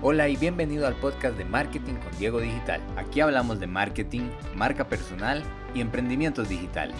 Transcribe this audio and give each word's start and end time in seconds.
Hola 0.00 0.28
y 0.28 0.36
bienvenido 0.36 0.86
al 0.86 0.94
podcast 0.94 1.36
de 1.36 1.44
Marketing 1.44 1.94
con 1.94 2.16
Diego 2.20 2.38
Digital. 2.40 2.80
Aquí 2.96 3.20
hablamos 3.20 3.58
de 3.58 3.66
marketing, 3.66 4.30
marca 4.54 4.88
personal 4.88 5.42
y 5.74 5.80
emprendimientos 5.80 6.48
digitales. 6.48 6.94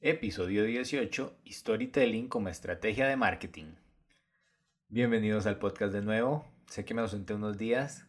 Episodio 0.00 0.62
18, 0.62 1.40
Storytelling 1.44 2.28
como 2.28 2.50
estrategia 2.50 3.08
de 3.08 3.16
marketing. 3.16 3.74
Bienvenidos 4.86 5.46
al 5.46 5.58
podcast 5.58 5.92
de 5.92 6.02
nuevo. 6.02 6.46
Sé 6.68 6.84
que 6.84 6.94
me 6.94 7.00
ausenté 7.00 7.34
unos 7.34 7.58
días, 7.58 8.06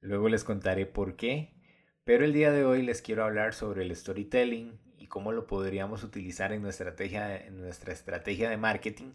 luego 0.00 0.28
les 0.28 0.42
contaré 0.42 0.86
por 0.86 1.14
qué, 1.14 1.54
pero 2.02 2.24
el 2.24 2.32
día 2.32 2.50
de 2.50 2.64
hoy 2.64 2.82
les 2.82 3.00
quiero 3.00 3.22
hablar 3.22 3.54
sobre 3.54 3.84
el 3.84 3.94
storytelling 3.94 4.76
y 4.98 5.06
cómo 5.06 5.30
lo 5.30 5.46
podríamos 5.46 6.02
utilizar 6.02 6.52
en 6.52 6.62
nuestra 6.62 6.90
estrategia, 6.90 7.36
en 7.36 7.60
nuestra 7.60 7.92
estrategia 7.92 8.50
de 8.50 8.56
marketing 8.56 9.12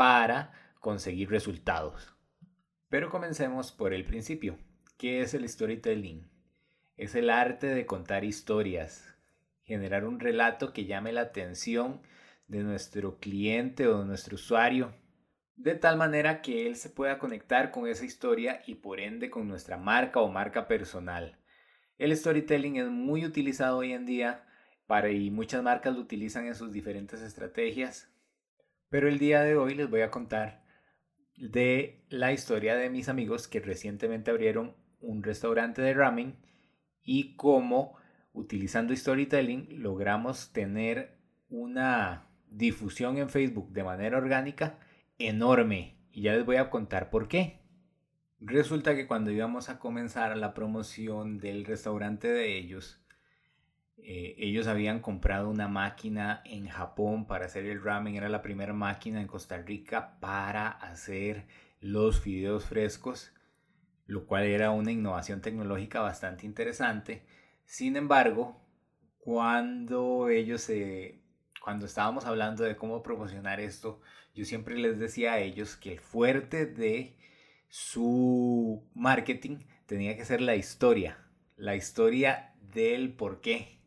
para 0.00 0.50
conseguir 0.78 1.28
resultados. 1.28 2.16
Pero 2.88 3.10
comencemos 3.10 3.70
por 3.70 3.92
el 3.92 4.06
principio. 4.06 4.56
¿Qué 4.96 5.20
es 5.20 5.34
el 5.34 5.46
storytelling? 5.46 6.26
Es 6.96 7.14
el 7.14 7.28
arte 7.28 7.66
de 7.66 7.84
contar 7.84 8.24
historias, 8.24 9.14
generar 9.62 10.06
un 10.06 10.18
relato 10.18 10.72
que 10.72 10.86
llame 10.86 11.12
la 11.12 11.20
atención 11.20 12.00
de 12.48 12.62
nuestro 12.62 13.18
cliente 13.18 13.88
o 13.88 13.98
de 13.98 14.06
nuestro 14.06 14.36
usuario, 14.36 14.94
de 15.56 15.74
tal 15.74 15.98
manera 15.98 16.40
que 16.40 16.66
él 16.66 16.76
se 16.76 16.88
pueda 16.88 17.18
conectar 17.18 17.70
con 17.70 17.86
esa 17.86 18.06
historia 18.06 18.62
y 18.66 18.76
por 18.76 19.00
ende 19.00 19.28
con 19.28 19.48
nuestra 19.48 19.76
marca 19.76 20.20
o 20.20 20.32
marca 20.32 20.66
personal. 20.66 21.38
El 21.98 22.16
storytelling 22.16 22.76
es 22.76 22.88
muy 22.88 23.26
utilizado 23.26 23.76
hoy 23.76 23.92
en 23.92 24.06
día 24.06 24.46
para, 24.86 25.10
y 25.10 25.30
muchas 25.30 25.62
marcas 25.62 25.94
lo 25.94 26.00
utilizan 26.00 26.46
en 26.46 26.54
sus 26.54 26.72
diferentes 26.72 27.20
estrategias 27.20 28.10
pero 28.90 29.08
el 29.08 29.18
día 29.18 29.40
de 29.42 29.56
hoy 29.56 29.74
les 29.74 29.88
voy 29.88 30.02
a 30.02 30.10
contar 30.10 30.62
de 31.36 32.04
la 32.10 32.32
historia 32.32 32.76
de 32.76 32.90
mis 32.90 33.08
amigos 33.08 33.48
que 33.48 33.60
recientemente 33.60 34.30
abrieron 34.30 34.74
un 35.00 35.22
restaurante 35.22 35.80
de 35.80 35.94
ramen 35.94 36.36
y 37.02 37.34
cómo 37.36 37.96
utilizando 38.32 38.94
storytelling 38.94 39.82
logramos 39.82 40.52
tener 40.52 41.18
una 41.48 42.26
difusión 42.50 43.16
en 43.16 43.30
Facebook 43.30 43.72
de 43.72 43.84
manera 43.84 44.18
orgánica 44.18 44.78
enorme. 45.18 45.96
Y 46.12 46.22
ya 46.22 46.34
les 46.34 46.44
voy 46.44 46.56
a 46.56 46.68
contar 46.68 47.10
por 47.10 47.28
qué. 47.28 47.60
Resulta 48.40 48.94
que 48.94 49.06
cuando 49.06 49.30
íbamos 49.30 49.68
a 49.68 49.78
comenzar 49.78 50.36
la 50.36 50.54
promoción 50.54 51.38
del 51.38 51.64
restaurante 51.64 52.28
de 52.28 52.56
ellos, 52.56 53.00
eh, 54.04 54.34
ellos 54.38 54.66
habían 54.66 55.00
comprado 55.00 55.48
una 55.50 55.68
máquina 55.68 56.42
en 56.44 56.68
Japón 56.68 57.26
para 57.26 57.46
hacer 57.46 57.66
el 57.66 57.82
ramen. 57.82 58.14
Era 58.16 58.28
la 58.28 58.42
primera 58.42 58.72
máquina 58.72 59.20
en 59.20 59.26
Costa 59.26 59.58
Rica 59.58 60.18
para 60.20 60.68
hacer 60.68 61.46
los 61.80 62.20
fideos 62.20 62.66
frescos, 62.66 63.32
lo 64.06 64.26
cual 64.26 64.44
era 64.44 64.70
una 64.70 64.92
innovación 64.92 65.40
tecnológica 65.40 66.00
bastante 66.00 66.46
interesante. 66.46 67.24
Sin 67.64 67.96
embargo, 67.96 68.60
cuando 69.18 70.28
ellos 70.28 70.70
cuando 71.62 71.86
estábamos 71.86 72.24
hablando 72.24 72.64
de 72.64 72.76
cómo 72.76 73.02
promocionar 73.02 73.60
esto, 73.60 74.00
yo 74.34 74.44
siempre 74.44 74.76
les 74.76 74.98
decía 74.98 75.34
a 75.34 75.40
ellos 75.40 75.76
que 75.76 75.92
el 75.92 76.00
fuerte 76.00 76.66
de 76.66 77.16
su 77.68 78.88
marketing 78.94 79.58
tenía 79.86 80.16
que 80.16 80.24
ser 80.24 80.40
la 80.40 80.56
historia, 80.56 81.18
la 81.56 81.76
historia 81.76 82.54
del 82.72 83.12
por 83.12 83.40
qué 83.40 83.79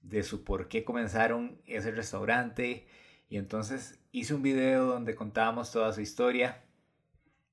de 0.00 0.22
su 0.22 0.44
por 0.44 0.68
qué 0.68 0.84
comenzaron 0.84 1.60
ese 1.66 1.90
restaurante. 1.90 2.86
Y 3.28 3.36
entonces 3.36 4.00
hice 4.12 4.34
un 4.34 4.42
video 4.42 4.86
donde 4.86 5.14
contábamos 5.14 5.72
toda 5.72 5.92
su 5.92 6.00
historia. 6.00 6.62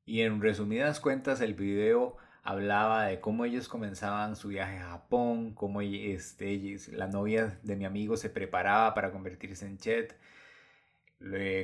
Y 0.06 0.22
en 0.22 0.42
resumidas 0.42 1.00
cuentas 1.00 1.42
el 1.42 1.54
video 1.56 2.18
hablaba 2.46 3.08
de 3.08 3.20
cómo 3.20 3.44
ellos 3.44 3.68
comenzaban 3.68 4.36
su 4.36 4.50
viaje 4.50 4.78
a 4.78 4.92
Japón, 4.92 5.56
cómo 5.56 5.82
este, 5.82 6.78
la 6.92 7.08
novia 7.08 7.60
de 7.64 7.76
mi 7.76 7.86
amigo 7.86 8.18
se 8.18 8.30
preparaba 8.30 8.94
para 8.94 9.12
convertirse 9.12 9.66
en 9.66 9.80
chef, 9.80 10.14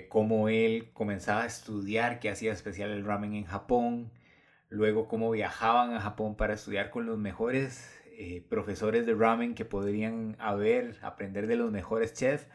cómo 0.09 0.49
él 0.49 0.89
comenzaba 0.93 1.43
a 1.43 1.45
estudiar 1.45 2.19
qué 2.19 2.31
hacía 2.31 2.51
especial 2.51 2.89
el 2.89 3.05
ramen 3.05 3.35
en 3.35 3.45
Japón, 3.45 4.11
luego 4.69 5.07
cómo 5.07 5.29
viajaban 5.29 5.93
a 5.93 6.01
Japón 6.01 6.35
para 6.35 6.55
estudiar 6.55 6.89
con 6.89 7.05
los 7.05 7.19
mejores 7.19 8.00
eh, 8.17 8.45
profesores 8.49 9.05
de 9.05 9.15
ramen 9.15 9.55
que 9.55 9.65
podrían 9.65 10.35
haber, 10.39 10.97
aprender 11.01 11.47
de 11.47 11.55
los 11.57 11.71
mejores 11.71 12.13
chefs, 12.13 12.47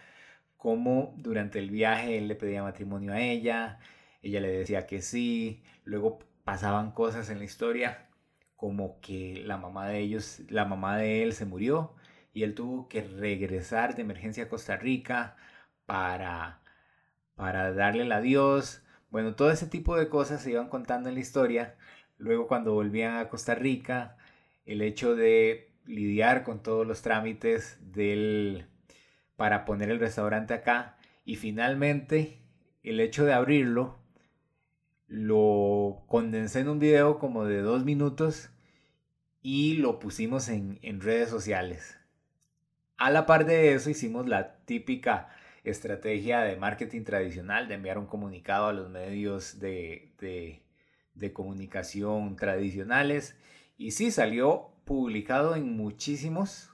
como 0.56 1.14
durante 1.18 1.58
el 1.58 1.70
viaje 1.70 2.18
él 2.18 2.28
le 2.28 2.36
pedía 2.36 2.62
matrimonio 2.62 3.12
a 3.12 3.20
ella, 3.20 3.78
ella 4.22 4.40
le 4.40 4.50
decía 4.50 4.86
que 4.86 5.02
sí, 5.02 5.62
luego 5.84 6.18
pasaban 6.44 6.92
cosas 6.92 7.30
en 7.30 7.38
la 7.38 7.44
historia 7.44 8.08
como 8.56 9.00
que 9.00 9.42
la 9.44 9.58
mamá 9.58 9.88
de 9.88 10.00
ellos, 10.00 10.40
la 10.48 10.64
mamá 10.64 10.96
de 10.98 11.22
él 11.22 11.32
se 11.34 11.44
murió 11.46 11.94
y 12.32 12.42
él 12.42 12.54
tuvo 12.54 12.88
que 12.88 13.02
regresar 13.02 13.94
de 13.96 14.02
emergencia 14.02 14.44
a 14.44 14.48
Costa 14.48 14.76
Rica 14.76 15.36
para 15.86 16.62
para 17.36 17.72
darle 17.72 18.02
el 18.04 18.12
adiós. 18.12 18.82
Bueno, 19.10 19.36
todo 19.36 19.50
ese 19.52 19.66
tipo 19.68 19.96
de 19.96 20.08
cosas 20.08 20.42
se 20.42 20.50
iban 20.52 20.68
contando 20.68 21.08
en 21.08 21.14
la 21.16 21.20
historia. 21.20 21.76
Luego 22.18 22.48
cuando 22.48 22.74
volvían 22.74 23.16
a 23.18 23.28
Costa 23.28 23.54
Rica, 23.54 24.16
el 24.66 24.82
hecho 24.82 25.14
de 25.14 25.70
lidiar 25.86 26.42
con 26.42 26.62
todos 26.62 26.86
los 26.86 27.02
trámites 27.02 27.78
del, 27.92 28.66
para 29.36 29.64
poner 29.64 29.90
el 29.90 30.00
restaurante 30.00 30.54
acá 30.54 30.98
y 31.24 31.36
finalmente 31.36 32.38
el 32.82 33.00
hecho 33.00 33.24
de 33.24 33.32
abrirlo 33.32 33.98
lo 35.08 36.04
condensé 36.08 36.60
en 36.60 36.68
un 36.68 36.78
video 36.80 37.18
como 37.18 37.44
de 37.44 37.60
dos 37.60 37.84
minutos 37.84 38.50
y 39.40 39.74
lo 39.74 40.00
pusimos 40.00 40.48
en, 40.48 41.00
redes 41.00 41.30
sociales. 41.30 41.96
A 42.96 43.10
la 43.10 43.26
par 43.26 43.46
de 43.46 43.74
eso 43.74 43.90
hicimos 43.90 44.26
la 44.26 44.56
típica 44.64 45.28
estrategia 45.62 46.40
de 46.40 46.56
marketing 46.56 47.04
tradicional 47.04 47.68
de 47.68 47.74
enviar 47.74 47.98
un 47.98 48.06
comunicado 48.06 48.66
a 48.66 48.72
los 48.72 48.88
medios 48.88 49.60
de, 49.60 50.12
de, 50.18 50.62
de 51.14 51.32
comunicación 51.32 52.34
tradicionales 52.36 53.36
y 53.76 53.90
sí, 53.90 54.10
salió 54.10 54.70
publicado 54.84 55.54
en 55.56 55.76
muchísimos, 55.76 56.70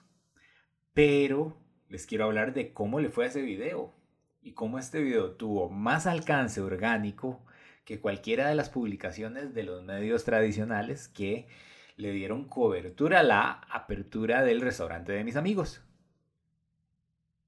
pero 0.94 1.56
les 1.88 2.06
quiero 2.06 2.24
hablar 2.24 2.54
de 2.54 2.72
cómo 2.72 3.00
le 3.00 3.10
fue 3.10 3.24
a 3.24 3.28
ese 3.28 3.42
video 3.42 3.94
y 4.40 4.52
cómo 4.52 4.78
este 4.78 5.00
video 5.00 5.32
tuvo 5.32 5.68
más 5.68 6.06
alcance 6.06 6.60
orgánico 6.60 7.44
que 7.84 8.00
cualquiera 8.00 8.48
de 8.48 8.54
las 8.54 8.70
publicaciones 8.70 9.54
de 9.54 9.64
los 9.64 9.82
medios 9.82 10.24
tradicionales 10.24 11.08
que 11.08 11.48
le 11.96 12.12
dieron 12.12 12.48
cobertura 12.48 13.20
a 13.20 13.24
la 13.24 13.50
apertura 13.70 14.42
del 14.42 14.60
restaurante 14.60 15.12
de 15.12 15.24
mis 15.24 15.36
amigos. 15.36 15.82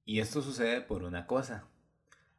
Y 0.03 0.19
esto 0.19 0.41
sucede 0.41 0.81
por 0.81 1.03
una 1.03 1.25
cosa. 1.25 1.67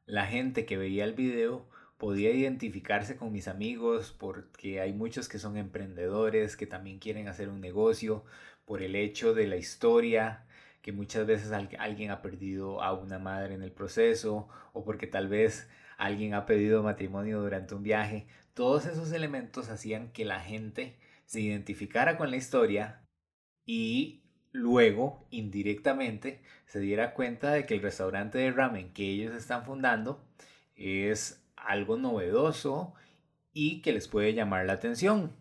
La 0.05 0.27
gente 0.27 0.67
que 0.67 0.77
veía 0.77 1.05
el 1.05 1.15
video 1.15 1.69
podía 1.99 2.31
identificarse 2.31 3.17
con 3.17 3.33
mis 3.33 3.49
amigos 3.49 4.15
porque 4.19 4.81
hay 4.81 4.93
muchos 4.93 5.29
que 5.29 5.39
son 5.39 5.57
emprendedores, 5.57 6.57
que 6.57 6.67
también 6.67 6.99
quieren 6.99 7.29
hacer 7.29 7.49
un 7.49 7.61
negocio, 7.61 8.25
por 8.65 8.83
el 8.83 8.97
hecho 8.97 9.33
de 9.33 9.47
la 9.47 9.57
historia, 9.57 10.45
que 10.83 10.93
muchas 10.93 11.27
veces 11.27 11.53
alguien 11.53 12.11
ha 12.11 12.23
perdido 12.23 12.83
a 12.83 12.93
una 12.93 13.19
madre 13.19 13.55
en 13.55 13.63
el 13.63 13.73
proceso 13.73 14.49
o 14.73 14.85
porque 14.85 15.07
tal 15.07 15.29
vez 15.29 15.69
alguien 15.97 16.35
ha 16.35 16.47
pedido 16.47 16.83
matrimonio 16.83 17.41
durante 17.41 17.75
un 17.75 17.83
viaje. 17.83 18.27
Todos 18.55 18.87
esos 18.87 19.13
elementos 19.13 19.69
hacían 19.71 20.13
que 20.13 20.25
la 20.25 20.41
gente 20.41 20.97
se 21.25 21.41
identificara 21.41 22.17
con 22.17 22.31
la 22.31 22.37
historia 22.37 23.03
y 23.65 24.23
luego 24.53 25.27
indirectamente 25.31 26.43
se 26.67 26.81
diera 26.81 27.15
cuenta 27.15 27.53
de 27.53 27.67
que 27.67 27.75
el 27.75 27.83
restaurante 27.83 28.39
de 28.39 28.53
ramen 28.53 28.93
que 28.93 29.11
ellos 29.11 29.35
están 29.35 29.65
fundando 29.65 30.25
es 30.75 31.46
algo 31.57 31.97
novedoso 31.97 32.95
y 33.53 33.81
que 33.83 33.93
les 33.93 34.09
puede 34.09 34.35
llamar 34.35 34.67
la 34.67 34.75
atención. 34.75 35.33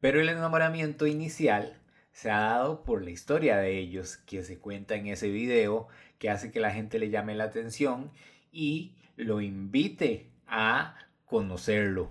Pero 0.00 0.20
el 0.20 0.28
enamoramiento 0.28 1.06
inicial 1.06 1.80
se 2.12 2.30
ha 2.30 2.40
dado 2.40 2.82
por 2.82 3.02
la 3.02 3.10
historia 3.10 3.58
de 3.58 3.78
ellos 3.78 4.16
que 4.16 4.42
se 4.42 4.58
cuenta 4.58 4.96
en 4.96 5.06
ese 5.06 5.28
video, 5.28 5.88
que 6.18 6.30
hace 6.30 6.50
que 6.50 6.60
la 6.60 6.72
gente 6.72 6.98
le 6.98 7.10
llame 7.10 7.34
la 7.34 7.44
atención 7.44 8.10
y 8.50 8.96
lo 9.16 9.40
invite 9.40 10.30
a 10.46 10.96
conocerlo. 11.24 12.10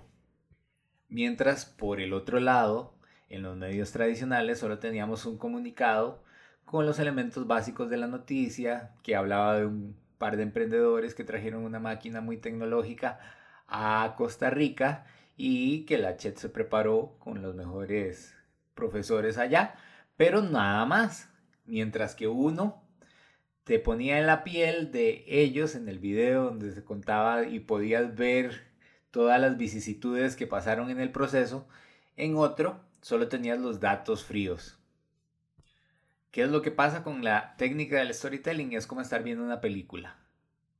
Mientras 1.08 1.66
por 1.66 2.00
el 2.00 2.12
otro 2.12 2.40
lado, 2.40 2.94
en 3.28 3.42
los 3.42 3.56
medios 3.56 3.92
tradicionales 3.92 4.58
solo 4.58 4.78
teníamos 4.78 5.26
un 5.26 5.38
comunicado 5.38 6.22
con 6.64 6.86
los 6.86 6.98
elementos 6.98 7.46
básicos 7.46 7.90
de 7.90 7.96
la 7.96 8.06
noticia 8.06 8.94
que 9.02 9.16
hablaba 9.16 9.58
de 9.58 9.66
un 9.66 9.96
par 10.18 10.36
de 10.36 10.42
emprendedores 10.42 11.14
que 11.14 11.24
trajeron 11.24 11.64
una 11.64 11.80
máquina 11.80 12.20
muy 12.20 12.36
tecnológica 12.36 13.20
a 13.66 14.14
Costa 14.16 14.50
Rica 14.50 15.06
y 15.36 15.84
que 15.86 15.98
la 15.98 16.16
Chet 16.16 16.36
se 16.36 16.48
preparó 16.48 17.16
con 17.18 17.42
los 17.42 17.54
mejores 17.54 18.34
profesores 18.74 19.38
allá, 19.38 19.74
pero 20.16 20.42
nada 20.42 20.84
más. 20.84 21.30
Mientras 21.64 22.14
que 22.14 22.28
uno 22.28 22.82
te 23.64 23.78
ponía 23.78 24.18
en 24.18 24.26
la 24.26 24.44
piel 24.44 24.90
de 24.90 25.24
ellos 25.26 25.74
en 25.74 25.88
el 25.88 25.98
video 25.98 26.44
donde 26.44 26.72
se 26.72 26.82
contaba 26.82 27.46
y 27.46 27.60
podías 27.60 28.16
ver 28.16 28.62
todas 29.10 29.38
las 29.38 29.58
vicisitudes 29.58 30.36
que 30.36 30.46
pasaron 30.46 30.88
en 30.90 31.00
el 31.00 31.12
proceso. 31.12 31.68
En 32.16 32.36
otro, 32.36 32.80
solo 33.02 33.28
tenías 33.28 33.58
los 33.58 33.80
datos 33.80 34.24
fríos. 34.24 34.77
¿Qué 36.38 36.44
es 36.44 36.52
lo 36.52 36.62
que 36.62 36.70
pasa 36.70 37.02
con 37.02 37.24
la 37.24 37.56
técnica 37.56 37.98
del 37.98 38.14
storytelling? 38.14 38.72
Es 38.72 38.86
como 38.86 39.00
estar 39.00 39.24
viendo 39.24 39.42
una 39.42 39.60
película. 39.60 40.20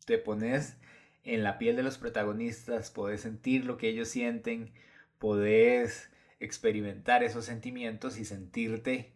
Te 0.05 0.17
pones 0.17 0.77
en 1.25 1.43
la 1.43 1.59
piel 1.59 1.75
de 1.75 1.83
los 1.83 1.99
protagonistas, 1.99 2.93
podés 2.93 3.23
sentir 3.23 3.65
lo 3.65 3.77
que 3.77 3.89
ellos 3.89 4.07
sienten, 4.07 4.71
podés 5.19 6.13
experimentar 6.39 7.25
esos 7.25 7.45
sentimientos 7.45 8.21
y 8.21 8.25
sentirte 8.25 9.11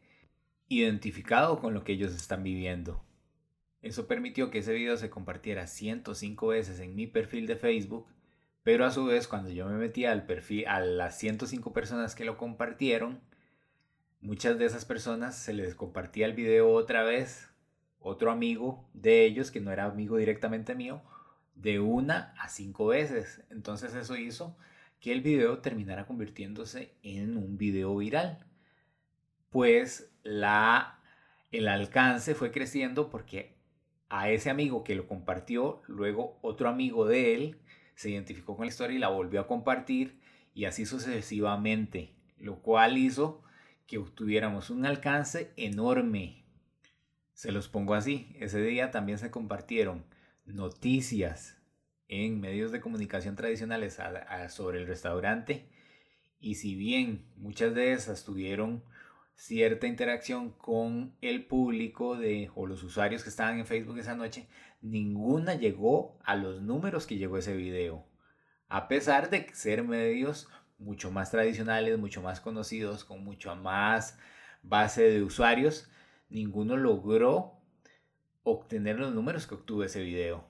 identificado 0.66 1.60
con 1.60 1.74
lo 1.74 1.84
que 1.84 1.92
ellos 1.92 2.12
están 2.12 2.42
viviendo. 2.42 3.04
Eso 3.80 4.08
permitió 4.08 4.50
que 4.50 4.58
ese 4.58 4.72
video 4.72 4.96
se 4.96 5.10
compartiera 5.10 5.68
105 5.68 6.48
veces 6.48 6.80
en 6.80 6.96
mi 6.96 7.06
perfil 7.06 7.46
de 7.46 7.54
Facebook, 7.54 8.08
pero 8.64 8.84
a 8.84 8.90
su 8.90 9.04
vez 9.04 9.28
cuando 9.28 9.50
yo 9.50 9.68
me 9.68 9.76
metí 9.76 10.06
al 10.06 10.26
perfil 10.26 10.66
a 10.66 10.80
las 10.80 11.16
105 11.20 11.72
personas 11.72 12.16
que 12.16 12.24
lo 12.24 12.36
compartieron, 12.36 13.20
muchas 14.22 14.56
de 14.58 14.64
esas 14.64 14.84
personas 14.84 15.36
se 15.36 15.52
les 15.52 15.74
compartía 15.74 16.26
el 16.26 16.32
video 16.32 16.70
otra 16.70 17.02
vez, 17.02 17.50
otro 18.00 18.30
amigo 18.30 18.88
de 18.94 19.24
ellos 19.24 19.50
que 19.50 19.60
no 19.60 19.72
era 19.72 19.84
amigo 19.84 20.16
directamente 20.16 20.74
mío, 20.74 21.02
de 21.54 21.80
una 21.80 22.34
a 22.38 22.48
cinco 22.48 22.86
veces. 22.86 23.42
Entonces 23.50 23.94
eso 23.94 24.16
hizo 24.16 24.56
que 25.00 25.12
el 25.12 25.20
video 25.20 25.58
terminara 25.58 26.06
convirtiéndose 26.06 26.94
en 27.02 27.36
un 27.36 27.58
video 27.58 27.96
viral. 27.96 28.46
Pues 29.50 30.14
la, 30.22 31.00
el 31.50 31.68
alcance 31.68 32.34
fue 32.34 32.52
creciendo 32.52 33.10
porque 33.10 33.56
a 34.08 34.30
ese 34.30 34.50
amigo 34.50 34.84
que 34.84 34.94
lo 34.94 35.08
compartió, 35.08 35.82
luego 35.88 36.38
otro 36.42 36.68
amigo 36.68 37.06
de 37.06 37.34
él 37.34 37.60
se 37.96 38.10
identificó 38.10 38.56
con 38.56 38.66
la 38.66 38.70
historia 38.70 38.96
y 38.96 39.00
la 39.00 39.08
volvió 39.08 39.40
a 39.40 39.46
compartir 39.46 40.20
y 40.54 40.66
así 40.66 40.86
sucesivamente, 40.86 42.14
lo 42.38 42.60
cual 42.60 42.96
hizo 42.98 43.42
que 43.92 43.98
obtuviéramos 43.98 44.70
un 44.70 44.86
alcance 44.86 45.52
enorme. 45.58 46.46
Se 47.34 47.52
los 47.52 47.68
pongo 47.68 47.92
así, 47.92 48.34
ese 48.40 48.62
día 48.62 48.90
también 48.90 49.18
se 49.18 49.30
compartieron 49.30 50.06
noticias 50.46 51.60
en 52.08 52.40
medios 52.40 52.72
de 52.72 52.80
comunicación 52.80 53.36
tradicionales 53.36 53.98
sobre 54.48 54.78
el 54.78 54.86
restaurante 54.86 55.68
y 56.40 56.54
si 56.54 56.74
bien 56.74 57.26
muchas 57.36 57.74
de 57.74 57.92
esas 57.92 58.24
tuvieron 58.24 58.82
cierta 59.34 59.86
interacción 59.86 60.52
con 60.52 61.14
el 61.20 61.44
público 61.44 62.16
de, 62.16 62.50
o 62.54 62.66
los 62.66 62.82
usuarios 62.84 63.22
que 63.22 63.28
estaban 63.28 63.58
en 63.58 63.66
Facebook 63.66 63.98
esa 63.98 64.16
noche, 64.16 64.48
ninguna 64.80 65.54
llegó 65.54 66.18
a 66.24 66.34
los 66.34 66.62
números 66.62 67.06
que 67.06 67.18
llegó 67.18 67.36
ese 67.36 67.54
video. 67.54 68.06
A 68.68 68.88
pesar 68.88 69.28
de 69.28 69.52
ser 69.52 69.84
medios 69.84 70.48
mucho 70.82 71.10
más 71.10 71.30
tradicionales, 71.30 71.98
mucho 71.98 72.22
más 72.22 72.40
conocidos, 72.40 73.04
con 73.04 73.24
mucho 73.24 73.54
más 73.56 74.18
base 74.62 75.02
de 75.02 75.22
usuarios, 75.22 75.88
ninguno 76.28 76.76
logró 76.76 77.54
obtener 78.42 78.98
los 78.98 79.14
números 79.14 79.46
que 79.46 79.54
obtuvo 79.54 79.84
ese 79.84 80.02
video. 80.02 80.44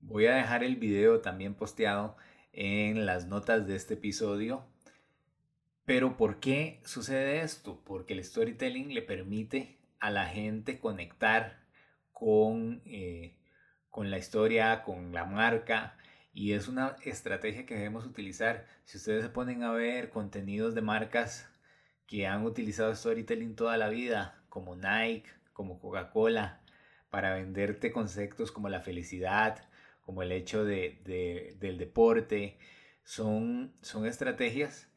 Voy 0.00 0.26
a 0.26 0.34
dejar 0.34 0.64
el 0.64 0.76
video 0.76 1.20
también 1.20 1.54
posteado 1.54 2.16
en 2.52 3.06
las 3.06 3.26
notas 3.26 3.66
de 3.66 3.76
este 3.76 3.94
episodio 3.94 4.66
pero 5.84 6.16
¿por 6.16 6.38
qué 6.38 6.80
sucede 6.84 7.42
esto? 7.42 7.82
Porque 7.84 8.12
el 8.14 8.24
storytelling 8.24 8.94
le 8.94 9.02
permite 9.02 9.78
a 9.98 10.10
la 10.10 10.26
gente 10.26 10.78
conectar 10.78 11.60
con, 12.12 12.82
eh, 12.86 13.36
con 13.90 14.10
la 14.10 14.18
historia, 14.18 14.84
con 14.84 15.12
la 15.12 15.24
marca, 15.24 15.96
y 16.32 16.52
es 16.52 16.68
una 16.68 16.96
estrategia 17.04 17.66
que 17.66 17.74
debemos 17.74 18.06
utilizar. 18.06 18.66
Si 18.84 18.96
ustedes 18.98 19.24
se 19.24 19.30
ponen 19.30 19.62
a 19.62 19.72
ver 19.72 20.10
contenidos 20.10 20.74
de 20.74 20.82
marcas 20.82 21.48
que 22.06 22.26
han 22.26 22.44
utilizado 22.44 22.94
storytelling 22.94 23.54
toda 23.56 23.76
la 23.76 23.88
vida, 23.88 24.42
como 24.48 24.76
Nike, 24.76 25.30
como 25.52 25.78
Coca-Cola, 25.80 26.60
para 27.10 27.34
venderte 27.34 27.92
conceptos 27.92 28.52
como 28.52 28.68
la 28.68 28.80
felicidad, 28.80 29.68
como 30.00 30.22
el 30.22 30.32
hecho 30.32 30.64
de, 30.64 31.54
del 31.60 31.78
deporte, 31.78 32.58
son, 33.04 33.74
son 33.80 34.06
estrategias 34.06 34.88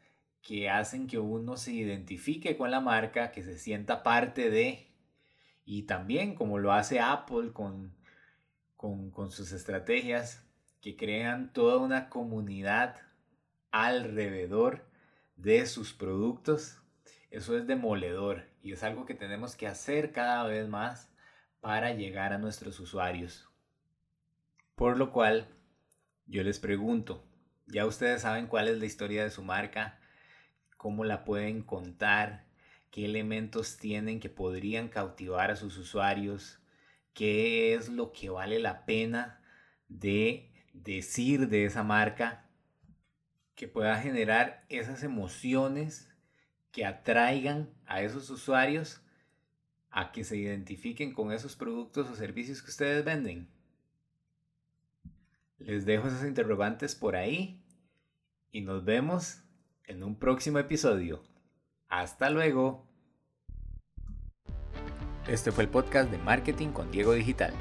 que 0.42 0.70
hacen 0.70 1.08
que 1.08 1.18
uno 1.18 1.58
se 1.58 1.74
identifique 1.74 2.56
con 2.56 2.70
la 2.70 2.80
marca, 2.80 3.32
que 3.32 3.44
se 3.44 3.58
sienta 3.58 4.04
parte 4.04 4.50
de, 4.50 4.88
y 5.66 5.84
también 5.84 6.36
como 6.36 6.60
lo 6.60 6.72
hace 6.72 7.00
Apple 7.00 7.52
con, 7.52 7.96
con, 8.78 9.32
sus 9.32 9.52
estrategias, 9.52 10.46
que 10.86 10.96
crean 10.96 11.52
toda 11.52 11.78
una 11.78 12.10
comunidad 12.10 12.98
alrededor 13.72 14.86
de 15.36 15.66
sus 15.66 15.94
productos. 15.94 16.80
Eso 17.32 17.58
es 17.58 17.66
demoledor 17.66 18.44
y 18.62 18.74
es 18.74 18.84
algo 18.84 19.08
que 19.08 19.16
tenemos 19.16 19.56
que 19.56 19.66
hacer 19.66 20.12
cada 20.12 20.44
vez 20.44 20.68
más 20.68 21.12
para 21.60 21.94
llegar 21.94 22.34
a 22.34 22.38
nuestros 22.38 22.80
usuarios. 22.80 23.50
Por 24.76 25.00
lo 25.00 25.12
cual, 25.12 25.48
yo 26.28 26.44
les 26.44 26.60
pregunto, 26.60 27.26
ya 27.66 27.88
ustedes 27.88 28.22
saben 28.22 28.46
cuál 28.46 28.68
es 28.68 28.78
la 28.78 28.86
historia 28.86 29.24
de 29.24 29.32
su 29.32 29.42
marca, 29.42 30.00
cómo 30.78 31.04
la 31.04 31.26
pueden 31.26 31.64
contar, 31.64 32.46
qué 32.92 33.06
elementos 33.06 33.78
tienen 33.78 34.20
que 34.20 34.30
podrían 34.30 34.90
cautivar 34.90 35.50
a 35.50 35.56
sus 35.56 35.78
usuarios, 35.78 36.60
qué 37.16 37.74
es 37.74 37.90
lo 37.90 38.12
que 38.12 38.30
vale 38.30 38.60
la 38.60 38.86
pena 38.86 39.42
de 39.88 40.52
decir 40.84 41.48
de 41.50 41.66
esa 41.66 41.84
marca, 41.84 42.46
que 43.56 43.68
pueda 43.68 43.98
generar 44.02 44.66
esas 44.70 45.04
emociones 45.04 46.14
que 46.72 46.86
atraigan 46.86 47.70
a 47.86 48.02
esos 48.02 48.30
usuarios 48.30 49.02
a 49.90 50.12
que 50.12 50.26
se 50.26 50.36
identifiquen 50.36 51.14
con 51.14 51.32
esos 51.32 51.56
productos 51.56 52.10
o 52.10 52.16
servicios 52.16 52.62
que 52.62 52.70
ustedes 52.70 53.06
venden. 53.06 53.48
Les 55.58 55.86
dejo 55.86 56.10
esas 56.10 56.26
interrogantes 56.26 56.96
por 56.96 57.16
ahí 57.16 57.64
y 58.52 58.62
nos 58.62 58.84
vemos 58.84 59.42
en 59.86 60.04
un 60.04 60.20
próximo 60.20 60.60
episodio. 60.60 61.24
Hasta 61.88 62.30
luego. 62.30 62.86
Este 65.30 65.52
fue 65.54 65.64
el 65.64 65.70
podcast 65.70 66.12
de 66.12 66.18
Marketing 66.18 66.70
con 66.70 66.92
Diego 66.92 67.14
Digital. 67.14 67.54